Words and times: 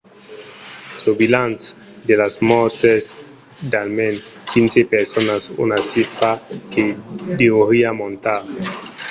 lo 1.05 1.11
bilanç 1.21 1.59
de 2.07 2.13
las 2.21 2.35
mòrts 2.49 2.79
es 2.95 3.03
d'almens 3.71 4.19
15 4.53 4.81
personas 4.93 5.41
una 5.63 5.77
chifra 5.89 6.31
que 6.71 6.83
deuriá 7.39 7.89
montar 8.01 8.41